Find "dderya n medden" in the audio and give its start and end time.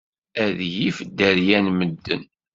1.09-2.23